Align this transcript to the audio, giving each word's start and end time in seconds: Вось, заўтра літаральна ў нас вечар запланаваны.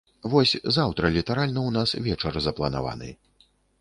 Вось, 0.35 0.53
заўтра 0.77 1.11
літаральна 1.17 1.59
ў 1.67 1.75
нас 1.77 1.93
вечар 2.07 2.33
запланаваны. 2.47 3.11